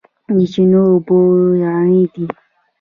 [0.35, 1.17] د چینو اوبه
[1.61, 2.25] رڼې دي